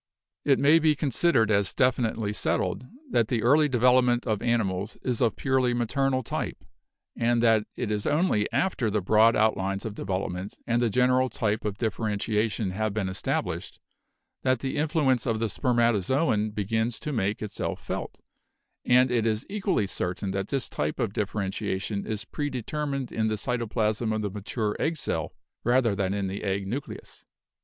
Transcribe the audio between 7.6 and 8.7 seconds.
it is only